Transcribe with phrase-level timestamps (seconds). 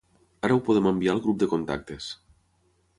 [0.47, 2.13] Ara ho podem enviar el grup de contactes.